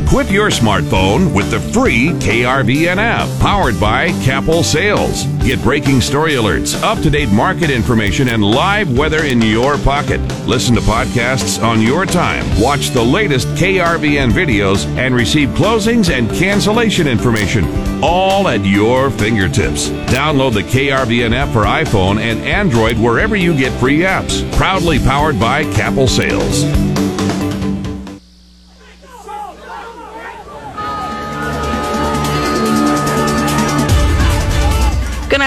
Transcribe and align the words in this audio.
Equip 0.00 0.30
your 0.30 0.48
smartphone 0.48 1.32
with 1.34 1.50
the 1.50 1.60
free 1.60 2.08
KRVN 2.20 2.96
app 2.96 3.28
powered 3.40 3.78
by 3.78 4.08
Capel 4.22 4.62
Sales. 4.62 5.24
Get 5.44 5.62
breaking 5.62 6.00
story 6.00 6.32
alerts, 6.32 6.80
up 6.82 7.02
to 7.02 7.10
date 7.10 7.30
market 7.30 7.70
information, 7.70 8.28
and 8.28 8.42
live 8.42 8.96
weather 8.96 9.24
in 9.24 9.42
your 9.42 9.76
pocket. 9.78 10.20
Listen 10.46 10.74
to 10.76 10.80
podcasts 10.80 11.62
on 11.62 11.82
your 11.82 12.06
time, 12.06 12.44
watch 12.58 12.88
the 12.90 13.02
latest 13.02 13.46
KRVN 13.48 14.30
videos, 14.30 14.86
and 14.96 15.14
receive 15.14 15.50
closings 15.50 16.10
and 16.10 16.30
cancellation 16.30 17.06
information 17.06 17.64
all 18.02 18.48
at 18.48 18.64
your 18.64 19.10
fingertips. 19.10 19.90
Download 20.08 20.54
the 20.54 20.62
KRVN 20.62 21.34
app 21.34 21.50
for 21.50 21.64
iPhone 21.64 22.18
and 22.18 22.40
Android 22.40 22.98
wherever 22.98 23.36
you 23.36 23.54
get 23.54 23.78
free 23.78 23.98
apps. 23.98 24.50
Proudly 24.56 24.98
powered 24.98 25.38
by 25.38 25.64
Capel 25.74 26.08
Sales. 26.08 26.64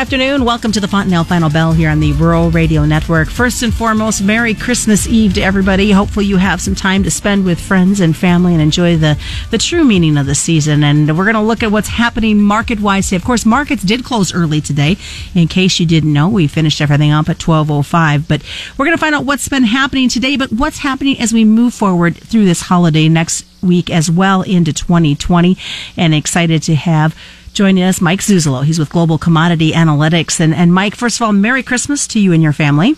Afternoon. 0.03 0.43
Welcome 0.43 0.73
to 0.73 0.81
the 0.81 0.87
Fontanelle 0.89 1.23
Final 1.23 1.49
Bell 1.49 1.71
here 1.71 1.89
on 1.89 2.01
the 2.01 2.11
Rural 2.11 2.51
Radio 2.51 2.83
Network. 2.83 3.29
First 3.29 3.63
and 3.63 3.73
foremost, 3.73 4.21
Merry 4.21 4.53
Christmas 4.53 5.07
Eve 5.07 5.35
to 5.35 5.41
everybody. 5.41 5.91
Hopefully, 5.91 6.25
you 6.25 6.35
have 6.35 6.59
some 6.59 6.75
time 6.75 7.03
to 7.03 7.09
spend 7.09 7.45
with 7.45 7.57
friends 7.57 8.01
and 8.01 8.13
family 8.13 8.51
and 8.51 8.61
enjoy 8.61 8.97
the, 8.97 9.17
the 9.49 9.57
true 9.57 9.85
meaning 9.85 10.17
of 10.17 10.25
the 10.25 10.35
season. 10.35 10.83
And 10.83 11.17
we're 11.17 11.23
going 11.23 11.35
to 11.35 11.41
look 11.41 11.63
at 11.63 11.71
what's 11.71 11.87
happening 11.87 12.41
market 12.41 12.81
wise. 12.81 13.13
Of 13.13 13.23
course, 13.23 13.45
markets 13.45 13.81
did 13.81 14.03
close 14.03 14.33
early 14.33 14.59
today. 14.59 14.97
In 15.33 15.47
case 15.47 15.79
you 15.79 15.85
didn't 15.85 16.11
know, 16.11 16.27
we 16.27 16.47
finished 16.47 16.81
everything 16.81 17.11
up 17.11 17.29
at 17.29 17.37
12.05. 17.37 18.27
But 18.27 18.43
we're 18.77 18.85
going 18.85 18.97
to 18.97 19.01
find 19.01 19.15
out 19.15 19.23
what's 19.23 19.47
been 19.47 19.63
happening 19.63 20.09
today, 20.09 20.35
but 20.35 20.51
what's 20.51 20.79
happening 20.79 21.17
as 21.21 21.31
we 21.31 21.45
move 21.45 21.73
forward 21.73 22.17
through 22.17 22.43
this 22.43 22.63
holiday 22.63 23.07
next 23.07 23.45
week 23.61 23.89
as 23.89 24.11
well 24.11 24.41
into 24.41 24.73
2020. 24.73 25.57
And 25.95 26.13
excited 26.13 26.61
to 26.63 26.75
have 26.75 27.15
joining 27.53 27.83
us, 27.83 28.01
Mike 28.01 28.19
Zuzolo. 28.19 28.65
He's 28.65 28.79
with 28.79 28.89
Global 28.89 29.17
Commodity 29.17 29.71
Analytics. 29.71 30.39
And, 30.39 30.53
and 30.53 30.73
Mike, 30.73 30.95
first 30.95 31.17
of 31.17 31.25
all, 31.25 31.31
Merry 31.31 31.63
Christmas 31.63 32.07
to 32.07 32.19
you 32.19 32.33
and 32.33 32.41
your 32.41 32.53
family. 32.53 32.95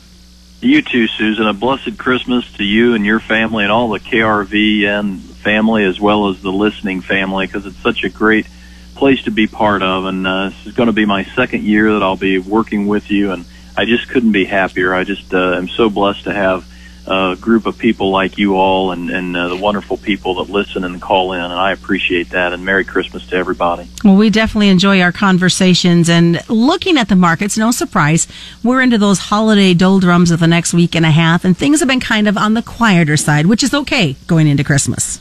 You 0.62 0.82
too, 0.82 1.08
Susan. 1.08 1.46
A 1.46 1.54
blessed 1.54 1.98
Christmas 1.98 2.52
to 2.54 2.64
you 2.64 2.96
and 2.96 3.06
your 3.06 3.20
family 3.20 3.64
and 3.64 3.72
all 3.72 3.90
the 3.90 4.00
KRVN 4.00 5.20
family 5.20 5.84
as 5.84 6.00
well 6.00 6.30
as 6.30 6.42
the 6.42 6.52
listening 6.52 7.02
family 7.02 7.46
because 7.46 7.66
it's 7.66 7.78
such 7.78 8.04
a 8.04 8.10
great 8.10 8.48
place 8.96 9.24
to 9.24 9.32
be 9.32 9.46
part 9.46 9.84
of. 9.84 10.06
And 10.06 10.26
uh, 10.26 10.50
this 10.50 10.68
is 10.68 10.74
going 10.74 10.88
to 10.88 10.94
be 10.94 11.06
my 11.06 11.26
second 11.26 11.64
year 11.64 11.94
that 11.94 12.02
I'll 12.02 12.16
be 12.16 12.40
working 12.40 12.88
with 12.88 13.12
you. 13.12 13.32
And 13.32 13.46
I 13.78 13.86
just 13.86 14.10
couldn't 14.10 14.32
be 14.32 14.46
happier. 14.46 14.94
I 14.94 15.04
just 15.04 15.34
uh, 15.34 15.56
am 15.56 15.68
so 15.68 15.90
blessed 15.90 16.24
to 16.24 16.34
have 16.34 16.66
a 17.08 17.36
group 17.40 17.66
of 17.66 17.78
people 17.78 18.10
like 18.10 18.38
you 18.38 18.56
all 18.56 18.92
and, 18.92 19.10
and 19.10 19.36
uh, 19.36 19.50
the 19.50 19.56
wonderful 19.56 19.98
people 19.98 20.36
that 20.36 20.52
listen 20.52 20.84
and 20.84 21.02
call 21.02 21.34
in, 21.34 21.42
and 21.42 21.54
I 21.54 21.72
appreciate 21.72 22.30
that. 22.32 22.54
And 22.54 22.66
Merry 22.66 22.86
Christmas 22.86 23.28
to 23.28 23.36
everybody. 23.36 23.90
Well, 24.04 24.16
we 24.16 24.30
definitely 24.30 24.70
enjoy 24.70 25.02
our 25.02 25.12
conversations 25.12 26.10
and 26.10 26.48
looking 26.50 26.98
at 26.98 27.10
the 27.10 27.16
markets. 27.16 27.58
No 27.58 27.72
surprise, 27.72 28.28
we're 28.64 28.82
into 28.82 28.98
those 28.98 29.20
holiday 29.20 29.74
doldrums 29.74 30.32
of 30.32 30.40
the 30.40 30.48
next 30.48 30.74
week 30.74 30.96
and 30.96 31.06
a 31.06 31.12
half, 31.12 31.46
and 31.46 31.56
things 31.56 31.80
have 31.80 31.90
been 31.90 32.00
kind 32.00 32.28
of 32.28 32.38
on 32.38 32.54
the 32.54 32.62
quieter 32.62 33.18
side, 33.18 33.46
which 33.46 33.64
is 33.64 33.74
okay 33.74 34.16
going 34.28 34.48
into 34.48 34.64
Christmas. 34.64 35.20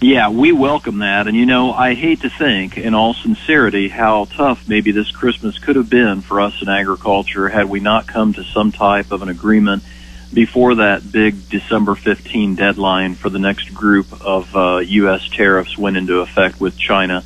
Yeah, 0.00 0.28
we 0.28 0.52
welcome 0.52 0.98
that. 0.98 1.28
And 1.28 1.36
you 1.36 1.46
know, 1.46 1.72
I 1.72 1.94
hate 1.94 2.20
to 2.22 2.28
think, 2.28 2.76
in 2.76 2.92
all 2.92 3.14
sincerity, 3.14 3.88
how 3.88 4.26
tough 4.26 4.68
maybe 4.68 4.90
this 4.90 5.10
Christmas 5.10 5.58
could 5.58 5.76
have 5.76 5.88
been 5.88 6.20
for 6.20 6.42
us 6.42 6.60
in 6.60 6.68
agriculture 6.68 7.48
had 7.48 7.70
we 7.70 7.80
not 7.80 8.06
come 8.06 8.34
to 8.34 8.44
some 8.44 8.70
type 8.70 9.12
of 9.12 9.22
an 9.22 9.30
agreement 9.30 9.82
before 10.34 10.74
that 10.76 11.10
big 11.10 11.48
December 11.48 11.94
15 11.94 12.56
deadline 12.56 13.14
for 13.14 13.30
the 13.30 13.38
next 13.38 13.72
group 13.72 14.12
of 14.20 14.54
uh, 14.56 14.78
U.S. 14.78 15.28
tariffs 15.28 15.78
went 15.78 15.96
into 15.96 16.18
effect 16.18 16.60
with 16.60 16.76
China. 16.76 17.24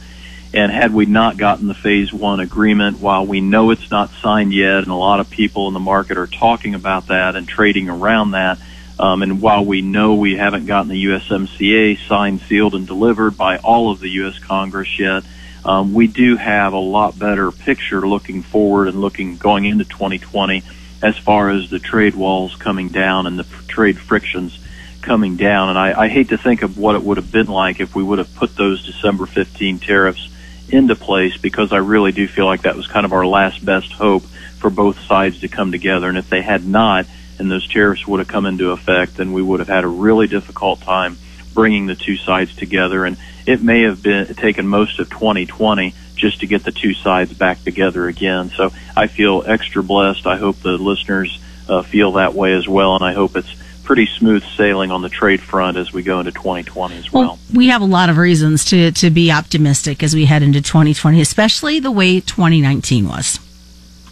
And 0.53 0.71
had 0.71 0.95
we 0.95 1.07
not 1.07 1.37
gotten 1.37 1.69
the 1.69 1.75
phase 1.75 2.13
one 2.13 2.41
agreement, 2.41 3.01
while 3.01 3.27
we 3.27 3.41
know 3.41 3.71
it's 3.71 3.91
not 3.91 4.11
signed 4.23 4.53
yet, 4.53 4.79
and 4.79 4.89
a 4.89 4.95
lot 4.95 5.21
of 5.21 5.29
people 5.29 5.69
in 5.69 5.75
the 5.75 5.81
market 5.81 6.17
are 6.17 6.27
talking 6.27 6.75
about 6.75 7.09
that 7.09 7.37
and 7.37 7.49
trading 7.49 7.89
around 7.89 8.33
that, 8.33 8.59
um, 8.99 9.23
and 9.23 9.41
while 9.41 9.65
we 9.65 9.83
know 9.83 10.15
we 10.15 10.37
haven't 10.37 10.67
gotten 10.67 10.89
the 10.89 11.05
USMCA 11.05 11.99
signed, 12.09 12.41
sealed, 12.43 12.75
and 12.75 12.87
delivered 12.87 13.37
by 13.37 13.59
all 13.59 13.91
of 13.91 14.01
the 14.01 14.09
U.S. 14.11 14.39
Congress 14.39 14.99
yet, 14.99 15.23
um, 15.65 15.93
we 15.93 16.07
do 16.07 16.37
have 16.37 16.73
a 16.73 16.79
lot 16.79 17.19
better 17.19 17.53
picture 17.53 18.07
looking 18.07 18.43
forward 18.43 18.89
and 18.89 19.01
looking 19.01 19.37
going 19.37 19.67
into 19.67 19.85
2020 19.85 20.63
as 21.03 21.17
far 21.17 21.51
as 21.51 21.71
the 21.71 21.79
trade 21.79 22.15
walls 22.15 22.57
coming 22.57 22.89
down 22.89 23.27
and 23.27 23.39
the 23.39 23.47
trade 23.69 23.99
frictions 23.99 24.59
coming 25.01 25.37
down. 25.37 25.71
And 25.71 25.79
I, 25.79 26.03
I 26.03 26.09
hate 26.09 26.31
to 26.31 26.39
think 26.39 26.63
of 26.63 26.77
what 26.77 26.95
it 26.97 27.03
would 27.03 27.17
have 27.17 27.31
been 27.31 27.47
like 27.47 27.81
if 27.81 27.95
we 27.95 28.03
would 28.03 28.19
have 28.19 28.35
put 28.35 28.57
those 28.57 28.85
December 28.85 29.27
15 29.27 29.79
tariffs 29.79 30.29
into 30.69 30.95
place 30.95 31.37
because 31.37 31.73
I 31.73 31.79
really 31.79 32.13
do 32.13 32.29
feel 32.29 32.47
like 32.47 32.63
that 32.63 32.77
was 32.77 32.87
kind 32.87 33.07
of 33.07 33.13
our 33.13 33.27
last 33.27 33.65
best 33.65 33.93
hope 33.93 34.23
for 34.59 34.71
both 34.71 34.99
sides 35.01 35.41
to 35.41 35.49
come 35.49 35.73
together. 35.73 36.09
And 36.09 36.19
if 36.19 36.29
they 36.29 36.43
had 36.43 36.67
not, 36.67 37.07
and 37.39 37.51
those 37.51 37.69
tariffs 37.69 38.07
would 38.07 38.19
have 38.19 38.29
come 38.29 38.47
into 38.47 38.73
effect, 38.73 39.17
then 39.17 39.33
we 39.33 39.43
would 39.43 39.61
have 39.61 39.69
had 39.69 39.85
a 39.85 39.89
really 39.89 40.27
difficult 40.27 40.81
time 40.81 41.17
bringing 41.55 41.87
the 41.87 41.95
two 41.95 42.17
sides 42.17 42.55
together. 42.57 43.05
And 43.05 43.17
it 43.47 43.63
may 43.63 43.83
have 43.83 44.03
been 44.03 44.35
taken 44.35 44.67
most 44.67 44.99
of 44.99 45.09
2020 45.09 45.95
just 46.19 46.41
to 46.41 46.47
get 46.47 46.65
the 46.65 46.73
two 46.73 46.95
sides 46.95 47.33
back 47.33 47.63
together 47.65 48.09
again. 48.09 48.51
So 48.51 48.71
I 48.97 49.07
feel 49.07 49.43
extra 49.47 49.83
blessed. 49.83 50.27
I 50.27 50.37
hope 50.37 50.57
the 50.57 50.77
listeners 50.77 51.41
uh, 51.69 51.83
feel 51.83 52.13
that 52.13 52.35
way 52.35 52.55
as 52.55 52.69
well, 52.69 52.95
and 52.95 53.05
I 53.05 53.13
hope 53.13 53.37
it's 53.37 53.55
pretty 53.85 54.07
smooth 54.07 54.45
sailing 54.55 54.91
on 54.91 55.01
the 55.01 55.09
trade 55.09 55.41
front 55.41 55.79
as 55.79 55.95
we 55.95 56.03
go 56.03 56.21
into 56.21 56.31
2020 56.31 56.97
as 56.99 57.11
well. 57.11 57.23
well. 57.23 57.39
We 57.55 57.69
have 57.69 57.81
a 57.81 57.87
lot 57.87 58.11
of 58.11 58.19
reasons 58.19 58.67
to, 58.67 58.93
to 58.93 59.09
be 59.09 59.33
optimistic 59.33 60.03
as 60.03 60.15
we 60.15 60.27
head 60.27 60.43
into 60.43 60.61
2020, 60.61 61.23
especially 61.23 61.81
the 61.81 61.91
way 61.91 62.21
2019 62.21 63.09
was. 63.09 63.41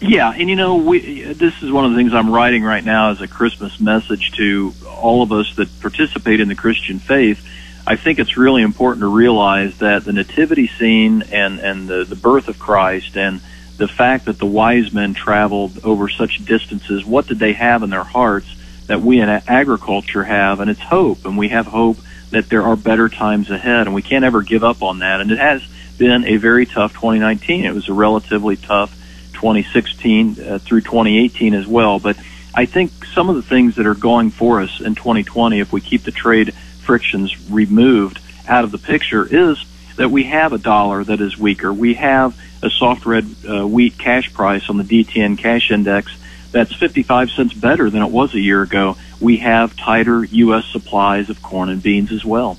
Yeah, 0.00 0.30
and 0.30 0.48
you 0.48 0.56
know, 0.56 0.76
we, 0.76 1.22
this 1.24 1.62
is 1.62 1.70
one 1.70 1.84
of 1.84 1.90
the 1.90 1.96
things 1.96 2.14
I'm 2.14 2.30
writing 2.30 2.62
right 2.62 2.84
now 2.84 3.10
as 3.10 3.20
a 3.20 3.28
Christmas 3.28 3.78
message 3.80 4.32
to 4.32 4.72
all 4.88 5.22
of 5.22 5.32
us 5.32 5.54
that 5.56 5.68
participate 5.80 6.40
in 6.40 6.48
the 6.48 6.54
Christian 6.54 6.98
faith 6.98 7.46
I 7.86 7.94
think 7.94 8.18
it's 8.18 8.36
really 8.36 8.62
important 8.62 9.02
to 9.02 9.14
realize 9.14 9.78
that 9.78 10.04
the 10.04 10.12
nativity 10.12 10.66
scene 10.66 11.22
and, 11.30 11.60
and 11.60 11.88
the, 11.88 12.04
the 12.04 12.16
birth 12.16 12.48
of 12.48 12.58
Christ 12.58 13.16
and 13.16 13.40
the 13.76 13.86
fact 13.86 14.24
that 14.24 14.38
the 14.38 14.46
wise 14.46 14.92
men 14.92 15.14
traveled 15.14 15.84
over 15.84 16.08
such 16.08 16.44
distances, 16.44 17.04
what 17.04 17.28
did 17.28 17.38
they 17.38 17.52
have 17.52 17.84
in 17.84 17.90
their 17.90 18.02
hearts 18.02 18.52
that 18.86 19.02
we 19.02 19.20
in 19.20 19.28
agriculture 19.28 20.24
have? 20.24 20.58
And 20.58 20.68
it's 20.68 20.80
hope. 20.80 21.24
And 21.24 21.38
we 21.38 21.48
have 21.50 21.66
hope 21.66 21.98
that 22.30 22.48
there 22.48 22.62
are 22.62 22.74
better 22.74 23.08
times 23.08 23.50
ahead. 23.50 23.86
And 23.86 23.94
we 23.94 24.02
can't 24.02 24.24
ever 24.24 24.42
give 24.42 24.64
up 24.64 24.82
on 24.82 24.98
that. 25.00 25.20
And 25.20 25.30
it 25.30 25.38
has 25.38 25.62
been 25.96 26.24
a 26.24 26.38
very 26.38 26.66
tough 26.66 26.92
2019. 26.94 27.64
It 27.64 27.72
was 27.72 27.88
a 27.88 27.92
relatively 27.92 28.56
tough 28.56 28.90
2016 29.34 30.40
uh, 30.40 30.58
through 30.58 30.80
2018 30.80 31.54
as 31.54 31.68
well. 31.68 32.00
But 32.00 32.16
I 32.52 32.66
think 32.66 33.04
some 33.04 33.28
of 33.28 33.36
the 33.36 33.42
things 33.42 33.76
that 33.76 33.86
are 33.86 33.94
going 33.94 34.30
for 34.30 34.60
us 34.60 34.80
in 34.80 34.96
2020, 34.96 35.60
if 35.60 35.72
we 35.72 35.80
keep 35.80 36.02
the 36.02 36.10
trade 36.10 36.52
frictions 36.86 37.50
removed 37.50 38.20
out 38.48 38.64
of 38.64 38.70
the 38.70 38.78
picture 38.78 39.26
is 39.28 39.64
that 39.96 40.10
we 40.10 40.24
have 40.24 40.52
a 40.52 40.58
dollar 40.58 41.04
that 41.04 41.20
is 41.20 41.36
weaker. 41.36 41.72
We 41.72 41.94
have 41.94 42.38
a 42.62 42.70
soft 42.70 43.04
red 43.04 43.26
uh, 43.48 43.66
wheat 43.66 43.98
cash 43.98 44.32
price 44.32 44.70
on 44.70 44.76
the 44.76 44.84
DTN 44.84 45.38
cash 45.38 45.70
index 45.70 46.16
that's 46.52 46.74
55 46.74 47.30
cents 47.30 47.52
better 47.52 47.90
than 47.90 48.02
it 48.02 48.10
was 48.10 48.34
a 48.34 48.40
year 48.40 48.62
ago. 48.62 48.96
We 49.20 49.38
have 49.38 49.76
tighter 49.76 50.24
U.S. 50.24 50.64
supplies 50.66 51.28
of 51.28 51.42
corn 51.42 51.68
and 51.68 51.82
beans 51.82 52.12
as 52.12 52.24
well. 52.24 52.56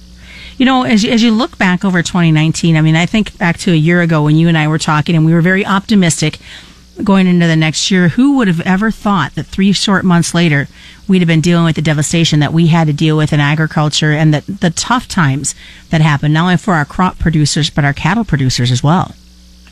You 0.57 0.65
know, 0.65 0.83
as 0.83 1.03
you, 1.03 1.11
as 1.11 1.23
you 1.23 1.31
look 1.31 1.57
back 1.57 1.85
over 1.85 2.03
2019, 2.03 2.75
I 2.75 2.81
mean, 2.81 2.95
I 2.95 3.05
think 3.05 3.37
back 3.37 3.57
to 3.59 3.71
a 3.71 3.75
year 3.75 4.01
ago 4.01 4.23
when 4.23 4.35
you 4.35 4.47
and 4.47 4.57
I 4.57 4.67
were 4.67 4.79
talking 4.79 5.15
and 5.15 5.25
we 5.25 5.33
were 5.33 5.41
very 5.41 5.65
optimistic 5.65 6.39
going 7.03 7.27
into 7.27 7.47
the 7.47 7.55
next 7.55 7.91
year. 7.91 8.09
Who 8.09 8.37
would 8.37 8.47
have 8.47 8.61
ever 8.61 8.91
thought 8.91 9.35
that 9.35 9.45
three 9.45 9.71
short 9.71 10.05
months 10.05 10.33
later 10.33 10.67
we'd 11.07 11.19
have 11.19 11.27
been 11.27 11.41
dealing 11.41 11.65
with 11.65 11.75
the 11.75 11.81
devastation 11.81 12.39
that 12.39 12.53
we 12.53 12.67
had 12.67 12.87
to 12.87 12.93
deal 12.93 13.17
with 13.17 13.33
in 13.33 13.39
agriculture 13.39 14.11
and 14.11 14.33
that 14.33 14.45
the 14.45 14.69
tough 14.69 15.07
times 15.07 15.55
that 15.89 16.01
happened, 16.01 16.33
not 16.33 16.43
only 16.43 16.57
for 16.57 16.73
our 16.73 16.85
crop 16.85 17.17
producers, 17.19 17.69
but 17.69 17.85
our 17.85 17.93
cattle 17.93 18.23
producers 18.23 18.71
as 18.71 18.83
well? 18.83 19.13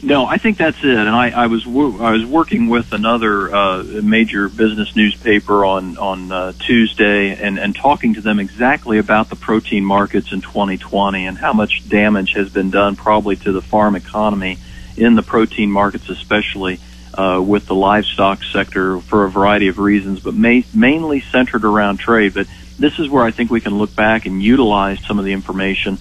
No, 0.04 0.26
I 0.26 0.38
think 0.38 0.58
that's 0.58 0.78
it. 0.84 0.98
And 0.98 1.10
I, 1.10 1.30
I 1.32 1.48
was 1.48 1.66
I 1.66 2.12
was 2.12 2.26
working 2.26 2.68
with 2.68 2.94
another 2.94 3.54
uh, 3.54 3.84
major 4.04 4.50
business 4.50 4.96
newspaper 4.96 5.66
on 5.66 5.98
on 5.98 6.32
uh, 6.32 6.52
Tuesday 6.60 7.36
and 7.36 7.58
and 7.58 7.76
talking 7.76 8.14
to 8.14 8.22
them 8.22 8.40
exactly 8.40 8.98
about 8.98 9.30
the 9.30 9.36
protein 9.36 9.84
markets 9.84 10.32
in 10.32 10.42
2020 10.42 11.26
and 11.26 11.38
how 11.38 11.54
much 11.54 11.88
damage 11.90 12.34
has 12.34 12.50
been 12.50 12.70
done 12.70 12.96
probably 12.96 13.36
to 13.38 13.52
the 13.52 13.62
farm 13.62 13.96
economy 13.96 14.60
in 14.98 15.16
the 15.16 15.24
protein 15.24 15.72
markets 15.72 16.08
especially 16.10 16.80
uh, 17.18 17.42
with 17.42 17.66
the 17.66 17.76
livestock 17.76 18.44
sector 18.44 19.00
for 19.00 19.26
a 19.26 19.30
variety 19.30 19.68
of 19.68 19.80
reasons, 19.80 20.20
but 20.20 20.34
mainly 20.34 21.22
centered 21.22 21.66
around 21.66 21.98
trade. 21.98 22.34
But 22.34 22.48
this 22.78 23.00
is 23.00 23.10
where 23.10 23.24
I 23.24 23.32
think 23.32 23.52
we 23.52 23.62
can 23.62 23.78
look 23.78 23.96
back 23.96 24.26
and 24.26 24.42
utilize 24.42 25.00
some 25.06 25.20
of 25.20 25.26
the 25.26 25.34
information 25.34 25.98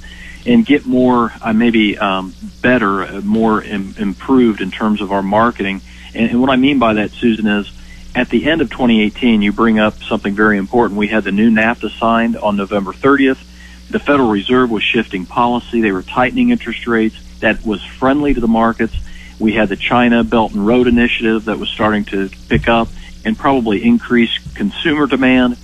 and 0.47 0.67
get 0.67 0.85
more, 0.85 1.33
uh, 1.41 1.53
maybe 1.53 1.97
um, 1.97 2.35
better, 2.61 3.03
uh, 3.03 3.21
more 3.23 3.63
Im- 3.63 3.95
improved 3.99 4.61
in 4.61 4.71
terms 4.71 5.01
of 5.01 5.13
our 5.13 5.23
marketing. 5.23 5.81
And, 6.15 6.31
and 6.31 6.41
what 6.41 6.51
I 6.51 6.57
mean 6.57 6.79
by 6.79 6.95
that, 6.95 7.13
Susan, 7.13 7.47
is 7.47 7.73
at 8.15 8.29
the 8.29 8.49
end 8.49 8.61
of 8.61 8.71
2018, 8.71 9.43
you 9.43 9.53
bring 9.53 9.79
up 9.79 10.03
something 10.03 10.35
very 10.35 10.59
important. 10.59 10.99
We 10.99 11.09
had 11.09 11.25
the 11.25 11.33
new 11.33 11.51
NAFTA 11.51 11.99
signed 11.99 12.37
on 12.37 12.57
November 12.57 12.93
30th. 12.93 13.39
The 13.91 13.99
Federal 13.99 14.29
Reserve 14.29 14.71
was 14.71 14.83
shifting 14.83 15.27
policy. 15.27 15.81
They 15.81 15.93
were 15.93 16.03
tightening 16.03 16.51
interest 16.51 16.87
rates. 16.87 17.17
That 17.41 17.65
was 17.65 17.85
friendly 17.85 18.35
to 18.35 18.41
the 18.41 18.49
markets. 18.49 18.97
We 19.39 19.53
had 19.53 19.69
the 19.69 19.77
China 19.77 20.25
Belt 20.25 20.53
and 20.53 20.67
Road 20.67 20.87
Initiative 20.87 21.47
that 21.47 21.59
was 21.59 21.69
starting 21.69 22.05
to 22.07 22.31
pick 22.49 22.69
up 22.69 22.89
and 23.25 23.37
probably 23.37 23.85
increase 23.85 24.39
consumer 24.55 25.07
demand 25.07 25.57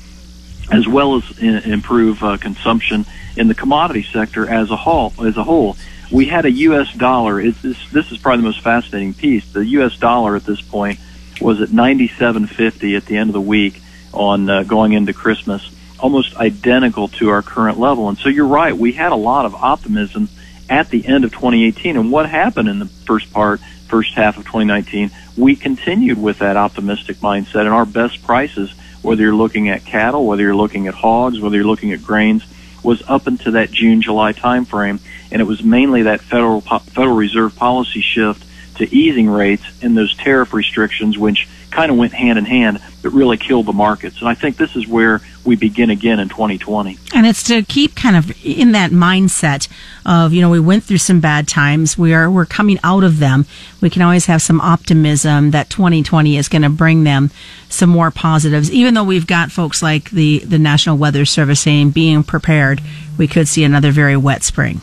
as 0.70 0.86
well 0.86 1.16
as 1.16 1.38
improve 1.38 2.22
uh, 2.22 2.36
consumption 2.36 3.04
in 3.36 3.48
the 3.48 3.54
commodity 3.54 4.02
sector 4.02 4.48
as 4.48 4.70
a 4.70 4.76
whole. 4.76 5.12
As 5.24 5.36
a 5.36 5.44
whole, 5.44 5.76
we 6.10 6.26
had 6.26 6.44
a 6.44 6.50
U.S. 6.50 6.92
dollar. 6.94 7.42
This 7.42 8.12
is 8.12 8.18
probably 8.18 8.42
the 8.42 8.48
most 8.48 8.60
fascinating 8.60 9.14
piece. 9.14 9.50
The 9.52 9.66
U.S. 9.66 9.96
dollar 9.96 10.36
at 10.36 10.44
this 10.44 10.60
point 10.60 10.98
was 11.40 11.60
at 11.60 11.70
97.50 11.70 12.96
at 12.96 13.06
the 13.06 13.16
end 13.16 13.30
of 13.30 13.34
the 13.34 13.40
week 13.40 13.80
on 14.12 14.48
uh, 14.48 14.62
going 14.64 14.92
into 14.92 15.12
Christmas, 15.12 15.68
almost 15.98 16.36
identical 16.36 17.08
to 17.08 17.30
our 17.30 17.42
current 17.42 17.78
level. 17.78 18.08
And 18.08 18.18
so 18.18 18.28
you're 18.28 18.46
right. 18.46 18.76
We 18.76 18.92
had 18.92 19.12
a 19.12 19.16
lot 19.16 19.46
of 19.46 19.54
optimism 19.54 20.28
at 20.70 20.88
the 20.88 21.06
end 21.06 21.24
of 21.24 21.32
2018. 21.32 21.96
And 21.96 22.10
what 22.10 22.28
happened 22.28 22.68
in 22.68 22.78
the 22.78 22.86
first 22.86 23.32
part, 23.32 23.60
first 23.88 24.14
half 24.14 24.38
of 24.38 24.44
2019? 24.44 25.10
We 25.36 25.56
continued 25.56 26.20
with 26.20 26.38
that 26.38 26.56
optimistic 26.56 27.18
mindset, 27.18 27.60
and 27.60 27.68
our 27.68 27.84
best 27.84 28.22
prices 28.22 28.72
whether 29.02 29.22
you're 29.22 29.34
looking 29.34 29.68
at 29.68 29.84
cattle, 29.84 30.26
whether 30.26 30.42
you're 30.42 30.54
looking 30.54 30.86
at 30.86 30.94
hogs, 30.94 31.40
whether 31.40 31.56
you're 31.56 31.64
looking 31.64 31.92
at 31.92 32.02
grains, 32.02 32.44
was 32.82 33.02
up 33.08 33.26
into 33.26 33.52
that 33.52 33.70
June 33.70 34.02
July 34.02 34.32
timeframe, 34.32 35.00
and 35.30 35.40
it 35.40 35.44
was 35.44 35.62
mainly 35.62 36.02
that 36.02 36.20
Federal 36.20 36.60
Federal 36.60 37.16
Reserve 37.16 37.54
policy 37.56 38.00
shift 38.00 38.44
to 38.76 38.94
easing 38.94 39.28
rates 39.28 39.64
and 39.82 39.96
those 39.96 40.14
tariff 40.16 40.54
restrictions, 40.54 41.18
which 41.18 41.48
kind 41.70 41.90
of 41.90 41.98
went 41.98 42.12
hand 42.12 42.38
in 42.38 42.44
hand, 42.44 42.80
but 43.02 43.12
really 43.12 43.36
killed 43.36 43.66
the 43.66 43.72
markets. 43.72 44.20
And 44.20 44.28
I 44.28 44.34
think 44.34 44.56
this 44.56 44.76
is 44.76 44.86
where 44.86 45.20
we 45.44 45.56
begin 45.56 45.90
again 45.90 46.18
in 46.18 46.28
2020. 46.28 46.98
And 47.14 47.26
it's 47.26 47.42
to 47.44 47.62
keep 47.62 47.94
kind 47.94 48.16
of 48.16 48.32
in 48.44 48.72
that 48.72 48.90
mindset 48.90 49.68
of, 50.04 50.32
you 50.32 50.40
know, 50.40 50.50
we 50.50 50.60
went 50.60 50.84
through 50.84 50.98
some 50.98 51.20
bad 51.20 51.48
times. 51.48 51.96
We 51.96 52.12
are, 52.12 52.30
we're 52.30 52.46
coming 52.46 52.78
out 52.84 53.04
of 53.04 53.18
them. 53.18 53.46
We 53.80 53.90
can 53.90 54.02
always 54.02 54.26
have 54.26 54.42
some 54.42 54.60
optimism 54.60 55.52
that 55.52 55.70
2020 55.70 56.36
is 56.36 56.48
going 56.48 56.62
to 56.62 56.68
bring 56.68 57.04
them 57.04 57.30
some 57.68 57.90
more 57.90 58.10
positives. 58.10 58.70
Even 58.70 58.94
though 58.94 59.04
we've 59.04 59.26
got 59.26 59.50
folks 59.50 59.82
like 59.82 60.10
the, 60.10 60.40
the 60.40 60.58
National 60.58 60.96
Weather 60.96 61.24
Service 61.24 61.60
saying 61.60 61.90
being 61.90 62.22
prepared, 62.22 62.82
we 63.16 63.26
could 63.26 63.48
see 63.48 63.64
another 63.64 63.92
very 63.92 64.16
wet 64.16 64.42
spring. 64.42 64.80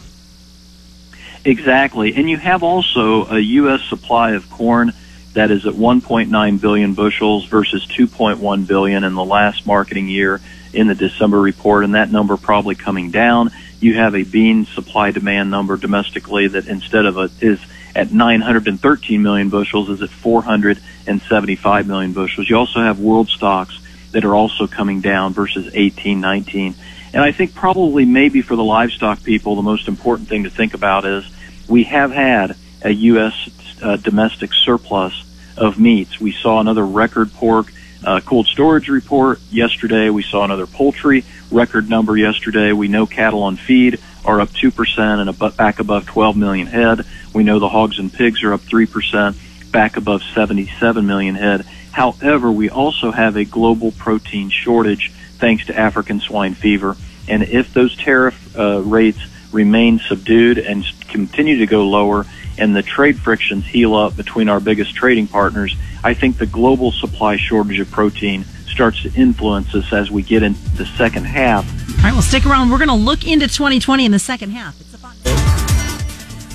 Exactly. 1.45 2.13
And 2.15 2.30
you 2.30 2.38
have 2.38 2.62
also 2.62 3.25
a 3.27 3.39
U.S. 3.39 3.81
supply 3.83 4.31
of 4.31 4.50
corn 4.50 4.92
that 5.38 5.51
is 5.51 5.68
at 5.68 5.74
1.9 5.75 6.62
billion 6.62 6.95
bushels 6.95 7.45
versus 7.45 7.86
2.1 7.86 8.66
billion 8.66 9.04
in 9.04 9.13
the 9.13 9.24
last 9.24 9.68
marketing 9.68 10.07
year 10.07 10.42
in 10.74 10.88
the 10.88 10.95
December 10.95 11.39
report, 11.39 11.84
and 11.84 11.94
that 11.94 12.12
number 12.12 12.38
probably 12.38 12.74
coming 12.74 13.12
down. 13.12 13.51
You 13.80 13.94
have 13.94 14.16
a 14.16 14.24
bean 14.24 14.66
supply 14.66 15.12
demand 15.12 15.51
number 15.51 15.78
domestically 15.78 16.48
that 16.48 16.66
instead 16.66 17.06
of 17.06 17.18
a, 17.18 17.30
is 17.39 17.60
at 17.95 18.12
913 18.12 19.22
million 19.22 19.50
bushels 19.50 19.92
is 19.92 20.01
at 20.01 20.10
475 20.10 21.88
million 21.88 22.13
bushels. 22.13 22.50
You 22.50 22.57
also 22.57 22.80
have 22.80 23.00
world 23.00 23.30
stocks 23.30 23.80
that 24.13 24.25
are 24.25 24.33
also 24.33 24.66
coming 24.66 25.01
down 25.01 25.33
versus 25.33 25.69
18, 25.72 26.19
19. 26.19 26.74
And 27.13 27.22
I 27.22 27.31
think 27.31 27.54
probably 27.54 28.06
maybe 28.06 28.42
for 28.42 28.56
the 28.56 28.63
livestock 28.63 29.22
people, 29.22 29.56
the 29.56 29.62
most 29.62 29.88
important 29.88 30.30
thing 30.30 30.45
to 30.45 30.50
think 30.50 30.74
about 30.74 31.06
is 31.06 31.30
we 31.68 31.83
have 31.83 32.10
had 32.10 32.56
a 32.81 32.90
U.S. 32.90 33.50
Uh, 33.83 33.98
domestic 33.98 34.51
surplus 34.51 35.25
of 35.57 35.80
meats. 35.80 36.19
We 36.19 36.31
saw 36.31 36.59
another 36.59 36.86
record 36.86 37.33
pork 37.33 37.71
uh, 38.04 38.21
cold 38.21 38.48
storage 38.48 38.89
report 38.89 39.39
yesterday. 39.50 40.09
We 40.09 40.24
saw 40.24 40.44
another 40.44 40.68
poultry 40.68 41.24
record 41.51 41.89
number 41.89 42.15
yesterday. 42.15 42.71
We 42.71 42.88
know 42.88 43.06
cattle 43.06 43.44
on 43.44 43.57
feed 43.57 44.00
are 44.24 44.42
up 44.42 44.50
2% 44.50 44.98
and 45.00 45.57
back 45.57 45.80
above 45.80 46.06
12 46.06 46.36
million 46.36 46.68
head. 46.68 47.06
We 47.33 47.44
know 47.44 47.59
the 47.59 47.69
hogs 47.69 48.00
and 48.00 48.12
pigs 48.12 48.44
are 48.44 48.54
up 48.54 48.62
3%, 48.62 49.71
back 49.71 49.98
above 49.98 50.21
77 50.33 51.06
million 51.06 51.36
head. 51.36 51.65
However, 51.92 52.51
we 52.51 52.69
also 52.69 53.12
have 53.12 53.36
a 53.38 53.45
global 53.45 53.92
protein 53.92 54.50
shortage 54.50 55.12
thanks 55.38 55.65
to 55.68 55.77
African 55.77 56.19
swine 56.19 56.54
fever. 56.54 56.95
And 57.27 57.44
if 57.44 57.74
those 57.74 57.95
tariff 57.95 58.57
uh, 58.57 58.81
rates 58.81 59.19
remain 59.51 60.00
subdued 60.00 60.57
and 60.57 60.86
continue 61.07 61.57
to 61.57 61.65
go 61.65 61.88
lower 61.88 62.25
and 62.57 62.75
the 62.75 62.81
trade 62.81 63.19
frictions 63.19 63.65
heal 63.65 63.95
up 63.95 64.15
between 64.15 64.50
our 64.50 64.59
biggest 64.59 64.95
trading 64.95 65.27
partners, 65.27 65.75
I 66.04 66.13
think 66.13 66.38
the 66.38 66.45
global 66.45 66.92
supply 66.92 67.38
shortage 67.38 67.80
of 67.80 67.92
protein 67.92 68.45
starts 68.68 69.01
to 69.04 69.13
influence 69.13 69.74
us 69.74 69.92
as 69.92 70.12
we 70.12 70.21
get 70.21 70.44
into 70.44 70.69
the 70.75 70.86
second 70.86 71.25
half. 71.25 71.65
All 72.00 72.04
right, 72.04 72.13
well, 72.13 72.21
stick 72.21 72.45
around. 72.45 72.69
We're 72.69 72.77
going 72.77 72.89
to 72.89 72.94
look 72.94 73.27
into 73.27 73.48
2020 73.48 74.06
in 74.06 74.12
the 74.12 74.19
second 74.19 74.51
half. 74.51 74.75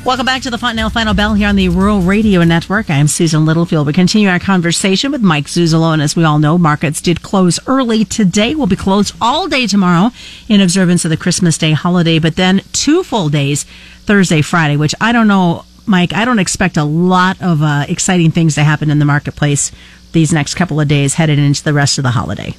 Welcome 0.04 0.26
back 0.26 0.42
to 0.42 0.50
the 0.50 0.58
Fontanelle 0.58 0.90
Final 0.90 1.14
Bell 1.14 1.34
here 1.34 1.46
on 1.46 1.54
the 1.54 1.68
Rural 1.68 2.00
Radio 2.00 2.42
Network. 2.42 2.90
I 2.90 2.96
am 2.96 3.06
Susan 3.06 3.44
Littlefield. 3.44 3.86
We 3.86 3.92
continue 3.92 4.28
our 4.28 4.40
conversation 4.40 5.12
with 5.12 5.20
Mike 5.20 5.44
Zuzolo, 5.44 5.92
and 5.92 6.02
as 6.02 6.16
we 6.16 6.24
all 6.24 6.40
know, 6.40 6.58
markets 6.58 7.00
did 7.00 7.22
close 7.22 7.60
early 7.68 8.04
today. 8.04 8.56
We'll 8.56 8.66
be 8.66 8.74
closed 8.74 9.14
all 9.20 9.46
day 9.46 9.68
tomorrow 9.68 10.10
in 10.48 10.60
observance 10.60 11.04
of 11.04 11.10
the 11.12 11.16
Christmas 11.16 11.56
Day 11.56 11.70
holiday, 11.70 12.18
but 12.18 12.34
then 12.34 12.62
two 12.72 13.04
full 13.04 13.28
days, 13.28 13.62
Thursday, 14.00 14.42
Friday, 14.42 14.76
which 14.76 14.92
I 15.00 15.12
don't 15.12 15.28
know, 15.28 15.66
Mike. 15.86 16.14
I 16.14 16.24
don't 16.24 16.38
expect 16.38 16.76
a 16.76 16.84
lot 16.84 17.40
of 17.42 17.62
uh, 17.62 17.86
exciting 17.88 18.30
things 18.30 18.54
to 18.54 18.64
happen 18.64 18.90
in 18.90 18.98
the 18.98 19.04
marketplace 19.04 19.72
these 20.12 20.32
next 20.32 20.54
couple 20.54 20.80
of 20.80 20.88
days 20.88 21.14
headed 21.14 21.38
into 21.38 21.64
the 21.64 21.72
rest 21.72 21.98
of 21.98 22.04
the 22.04 22.10
holiday. 22.10 22.54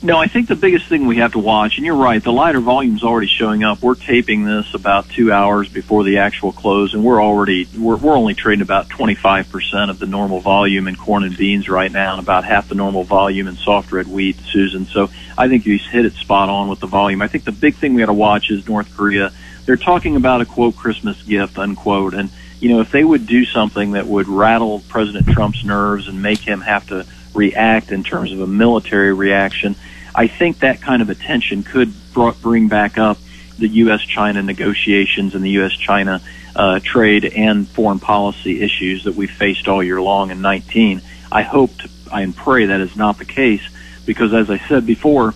No, 0.00 0.16
I 0.16 0.28
think 0.28 0.46
the 0.46 0.54
biggest 0.54 0.86
thing 0.86 1.06
we 1.08 1.16
have 1.16 1.32
to 1.32 1.40
watch, 1.40 1.76
and 1.76 1.84
you're 1.84 1.96
right, 1.96 2.22
the 2.22 2.32
lighter 2.32 2.60
volume's 2.60 3.02
already 3.02 3.26
showing 3.26 3.64
up. 3.64 3.82
We're 3.82 3.96
taping 3.96 4.44
this 4.44 4.72
about 4.72 5.08
two 5.08 5.32
hours 5.32 5.68
before 5.68 6.04
the 6.04 6.18
actual 6.18 6.52
close, 6.52 6.94
and 6.94 7.02
we're 7.02 7.20
already 7.20 7.66
we're, 7.76 7.96
we're 7.96 8.16
only 8.16 8.34
trading 8.34 8.62
about 8.62 8.88
25% 8.88 9.90
of 9.90 9.98
the 9.98 10.06
normal 10.06 10.38
volume 10.38 10.86
in 10.86 10.94
corn 10.94 11.24
and 11.24 11.36
beans 11.36 11.68
right 11.68 11.90
now, 11.90 12.12
and 12.12 12.22
about 12.22 12.44
half 12.44 12.68
the 12.68 12.76
normal 12.76 13.02
volume 13.02 13.48
in 13.48 13.56
soft 13.56 13.90
red 13.90 14.06
wheat, 14.06 14.36
Susan. 14.52 14.86
So 14.86 15.10
I 15.36 15.48
think 15.48 15.66
you 15.66 15.76
hit 15.78 16.04
it 16.04 16.12
spot 16.12 16.48
on 16.48 16.68
with 16.68 16.78
the 16.78 16.86
volume. 16.86 17.20
I 17.20 17.26
think 17.26 17.42
the 17.42 17.50
big 17.50 17.74
thing 17.74 17.94
we 17.94 18.00
got 18.00 18.06
to 18.06 18.12
watch 18.12 18.52
is 18.52 18.68
North 18.68 18.96
Korea. 18.96 19.32
They're 19.66 19.76
talking 19.76 20.14
about 20.14 20.40
a 20.40 20.44
quote 20.44 20.76
Christmas 20.76 21.20
gift 21.22 21.58
unquote, 21.58 22.14
and 22.14 22.30
you 22.60 22.70
know 22.70 22.80
if 22.80 22.90
they 22.90 23.04
would 23.04 23.26
do 23.26 23.44
something 23.44 23.92
that 23.92 24.06
would 24.06 24.28
rattle 24.28 24.80
President 24.88 25.28
Trump's 25.28 25.64
nerves 25.64 26.08
and 26.08 26.22
make 26.22 26.40
him 26.40 26.60
have 26.60 26.86
to 26.88 27.06
react 27.34 27.92
in 27.92 28.02
terms 28.02 28.32
of 28.32 28.40
a 28.40 28.46
military 28.46 29.12
reaction. 29.12 29.76
I 30.14 30.26
think 30.26 30.60
that 30.60 30.80
kind 30.80 31.02
of 31.02 31.10
attention 31.10 31.62
could 31.62 31.92
bring 32.42 32.68
back 32.68 32.98
up 32.98 33.18
the 33.58 33.68
U.S. 33.68 34.00
China 34.02 34.42
negotiations 34.42 35.34
and 35.34 35.44
the 35.44 35.50
U.S. 35.50 35.72
China 35.72 36.20
uh, 36.56 36.80
trade 36.82 37.24
and 37.24 37.68
foreign 37.68 38.00
policy 38.00 38.60
issues 38.60 39.04
that 39.04 39.14
we've 39.14 39.30
faced 39.30 39.68
all 39.68 39.82
year 39.82 40.00
long 40.00 40.30
in 40.30 40.40
19. 40.40 41.02
I 41.30 41.42
hope 41.42 41.70
and 42.12 42.34
pray 42.34 42.66
that 42.66 42.80
is 42.80 42.96
not 42.96 43.18
the 43.18 43.24
case 43.24 43.62
because, 44.06 44.32
as 44.32 44.50
I 44.50 44.58
said 44.66 44.86
before, 44.86 45.34